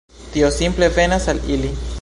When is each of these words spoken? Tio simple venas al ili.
Tio 0.35 0.49
simple 0.55 0.89
venas 0.97 1.27
al 1.35 1.47
ili. 1.57 1.75